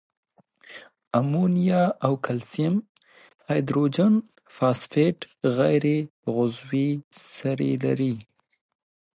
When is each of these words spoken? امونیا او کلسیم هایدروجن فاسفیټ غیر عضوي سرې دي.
امونیا 1.19 1.83
او 2.05 2.13
کلسیم 2.25 2.75
هایدروجن 3.47 4.13
فاسفیټ 4.57 5.17
غیر 5.57 5.85
عضوي 6.35 6.89
سرې 7.33 7.73
دي. 7.83 8.15